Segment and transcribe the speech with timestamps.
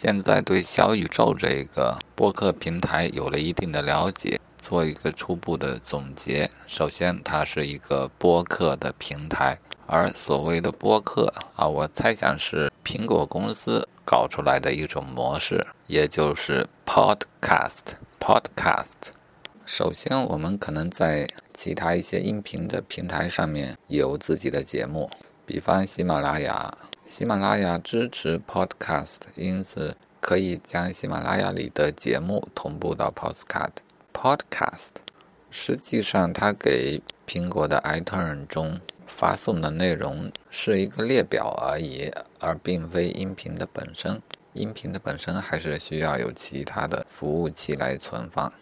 [0.00, 6.48] 现在对小宇宙这个播客平台有了一定的了解，做一个初步的总结。
[6.68, 9.58] 首先，它是一个播客的平台，
[9.88, 17.96] 而所谓的播客啊，我猜想是苹果公司搞出来的一种模式，也就是 podcast。
[18.20, 19.10] podcast。
[19.66, 25.10] 首先，我们可能在其他一些音频的平台上面有自己的节目，
[25.44, 26.72] 比方喜马拉雅。
[27.08, 33.78] 喜马拉雅支持 Podcast，因此可以将喜马拉雅里的节目同步到 Podcast。
[34.12, 34.90] Podcast
[35.50, 44.20] 实际上它给苹果的 iTunes 中发送的内容是一个列表而已，而并非音频的本身。
[44.52, 48.52] 音频的本身还是需要有其他的服务器来存放。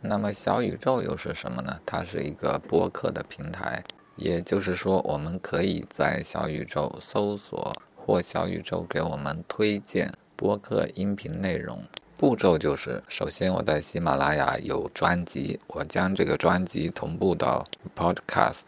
[0.00, 1.78] 那么小宇宙又是什么呢？
[1.86, 3.84] 它是一个播客的平台。
[4.16, 11.82] 也就是说，我们可以在小宇宙搜索或小宇宙给我们推荐播客音频内容。
[12.16, 17.66] 步骤就是：首先，我在喜马拉雅有专辑，我将这个专辑同步到
[17.96, 18.62] Podcast，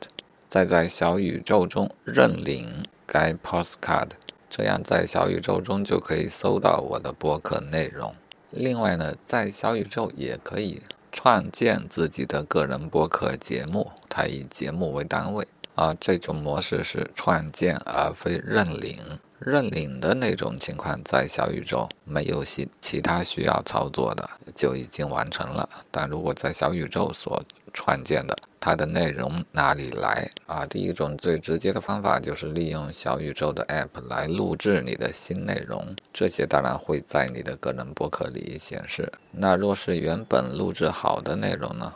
[0.49, 4.11] 再在小宇宙中认领该 Postcard，
[4.51, 8.13] 这样在小宇宙中就可以搜到我的播客内容。
[8.51, 10.83] 另外呢，在小宇宙也可以。
[11.13, 15.95] 创建自己的个人播客节目，它以节目为单位啊。
[16.01, 18.97] 这种模式是创建而非认领。
[19.39, 25.69] 认领的那种情况，在小宇宙没有其其他需要操作的，就已经完成了。
[25.91, 27.43] 但如果在小宇宙所
[27.75, 30.65] 创建的，它的内容哪里来啊？
[30.65, 39.13] 第一种最直接的方法就是利用小宇宙的 App 来录制你的新内容，这些当然会在你的个人博客里显示。
[39.33, 41.93] 那若是原本录制好的内容呢？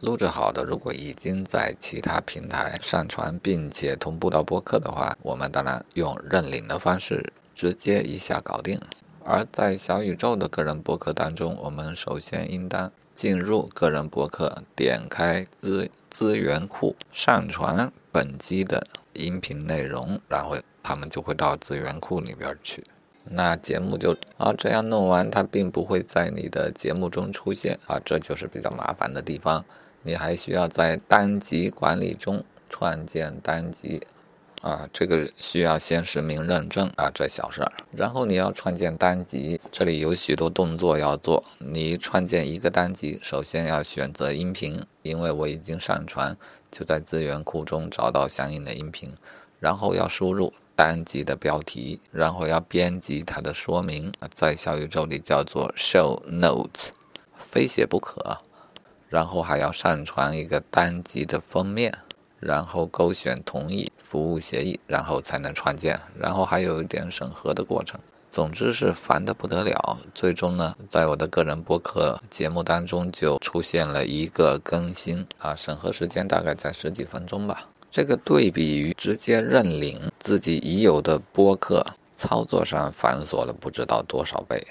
[0.00, 8.80] 录制好的，如果已经在其他平台上传，并且同步到播客的话，我们当然用认领的方式直接一下搞定。
[9.24, 22.84] 而在小宇宙的个人博客当中，我们首先应当进入个人博客，点开资资源库，上传本机的音频内容，然后他们就会到资源库里边去。
[23.30, 29.64] 那节目就啊这样弄完，它并不会在你的节目中出现啊，这就是比较麻烦的地方。
[30.02, 34.00] 你还需要在单集管理中创建单集，
[34.62, 37.72] 啊，这个需要先实名认证啊，这小事儿。
[37.92, 41.44] 然后你要创建单集，这里有许多动作要做。
[41.58, 46.36] 你创建一个单集，首先要选择音频，因为我已经上传，
[46.70, 49.12] 就在资源库中找到相应的音频。
[49.60, 56.90] 然后要输入单集的标题，然后要编辑它的说明，在小宇宙里叫做 show notes，
[57.36, 58.38] 非写不可。
[59.08, 61.92] 然后还要上传一个单集的封面，
[62.38, 66.00] 然后勾选同意服务协议，然后才能创建。
[66.18, 67.98] 然后还有一点审核的过程。
[68.30, 69.98] 总之是烦得不得了。
[70.14, 77.62] 最终呢，在我的个人播客节目当中就出现了一个更新啊，审核时间大概在十几分钟吧。
[77.90, 81.82] 这个对比于直接认领自己已有的播客，
[82.14, 84.62] 操作上繁琐了不知道多少倍。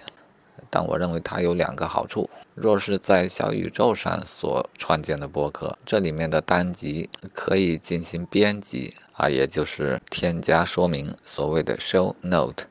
[0.69, 2.29] 但我认为它有两个好处。
[2.55, 12.65] 若是在小宇宙上所创建的播客，这里面的单集可以进行编辑啊，也就是添加说明，所谓的 show note。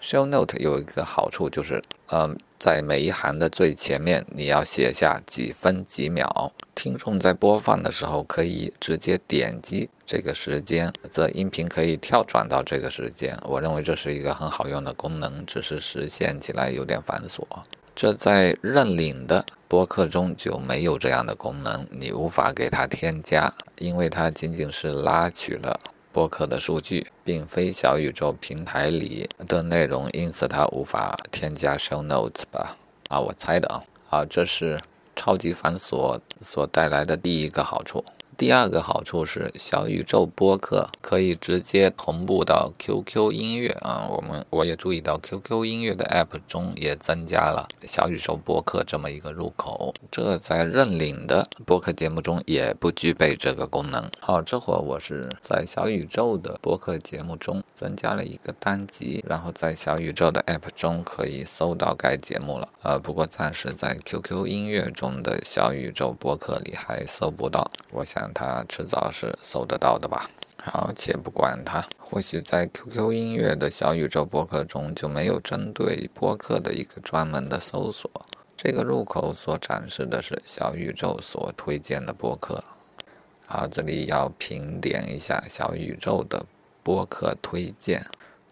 [0.00, 13.36] Show note 有一个好处就是，嗯，在每一行的最前面，你要写下几分几秒，听众在播放的时候可以直接点击这个时间，则音频可以跳转到这个时间。
[13.44, 17.42] 我认为这是一个很好用的功能，只是实现起来有点繁琐。
[17.94, 25.78] 这在认领的播客中就没有这样的功能，你无法给它添加，因为它仅仅是拉取了。
[26.18, 32.76] 播客的数据并非小宇宙平台里的内容，因此它无法添加 show notes 吧？
[33.08, 33.84] 啊，我猜的啊。
[34.10, 34.80] 啊，这是
[35.14, 38.04] 超级繁琐所带来的第一个好处。
[38.38, 44.06] 第二个好处是，小宇宙播客可以直接同步到 QQ 音乐啊。
[44.08, 49.92] 我们我也注意到 QQ 音乐的 App 中也增加了小宇宙播客这么一个入口。
[50.08, 54.08] 这在认领的播客节目中也不具备这个功能。
[54.20, 62.68] 好，这会儿我是在小宇宙的播客节目中增加了一个单集，然后在小宇宙的 App 中可以搜到该节目了。
[62.84, 67.68] 呃，不过暂时在 QQ 音乐中的小宇宙播客里还搜不到。
[67.90, 68.27] 我想。
[68.34, 70.28] 它迟早是搜得到的吧？
[70.56, 78.10] 好，且不管它，或许在 QQ 音乐的小宇宙播客中就没有针对播客的一个专门的搜索。
[78.56, 82.62] 这个入口所展示的是小宇宙所推荐的播客。
[83.46, 86.44] 好，这里要评点一下小宇宙的
[86.82, 88.04] 播客推荐。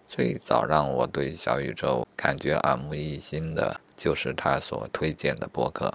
[0.09, 5.93] 最早让我对小宇宙感觉耳目一新的，就是他所推荐的播客。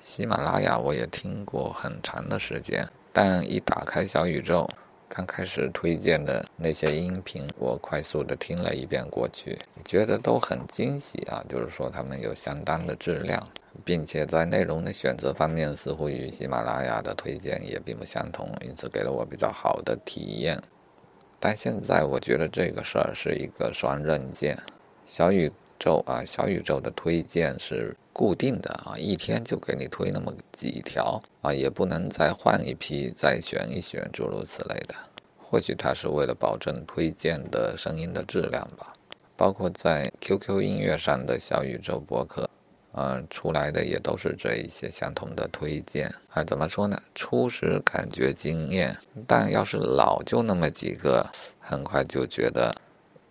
[0.00, 4.68] 喜马拉雅我也听过很长的时间，但一打开小宇宙，
[5.08, 11.44] 刚开始推荐的那些音频，我快速的听了一遍过去，觉得都很惊喜啊！
[11.48, 13.44] 就是说他们有相当的质量，
[13.84, 20.62] 并且在内容的选择方面，似乎与喜马拉雅的推荐也并不相同，因此给了我比较好的体验。
[21.40, 24.56] 但现在我觉得这个事儿是一个双刃剑，
[25.04, 27.92] 小宇宙啊，小宇宙的推荐是。
[28.20, 34.94] 固定的啊，一天就给你推那么几条啊，也不能再换一批再选一选，诸如此类的。
[35.38, 38.92] 或许他是为了保证推荐的声音的质量吧。
[39.38, 42.46] 包括在 QQ 音乐上的小宇宙博客，
[42.92, 46.44] 嗯，出来的也都是这一些相同的推荐啊。
[46.44, 47.00] 怎么说呢？
[47.14, 48.94] 初始感觉惊艳，
[49.26, 51.26] 但要是老就那么几个，
[51.58, 52.70] 很快就觉得，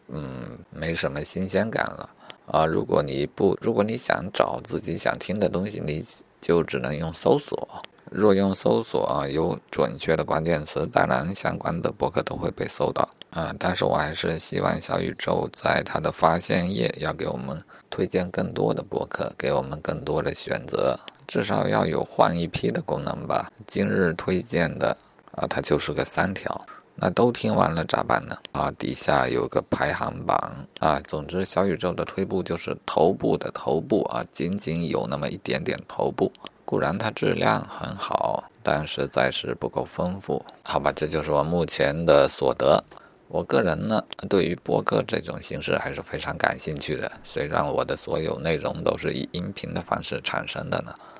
[0.08, 2.10] 嗯，没什么新鲜感了。
[2.52, 6.04] 啊，如果你不，如果你想找自己想听的东西，你
[6.42, 7.68] 就只能用搜索。
[8.12, 13.08] 若用搜索啊，有准确的关键词，当然相关的博客都会被搜到。
[13.30, 23.52] 啊，但是我还是希望小宇宙在它的发现页要给我们推荐更多的博客，给我们更多的选择，至少要有换一批的功能吧。
[23.68, 24.98] 今日推荐的
[25.34, 26.60] 啊，它就是个三条。
[27.02, 28.38] 那都听完了咋办呢？
[28.52, 30.38] 啊，底下有个排行榜
[30.80, 31.00] 啊。
[31.08, 36.32] 总之，小宇宙的推步就是头部的头部啊，仅仅有那么一点点头部。
[36.66, 40.46] 固然它质量很好，但实在是不够丰富。
[40.62, 42.84] 好吧，这就是我目前的所得。
[43.28, 47.12] 我个人呢，对于播客这种形式还是非常感兴趣的。
[47.24, 50.94] 虽然我的所有内容都是以音频的方式产生的呢，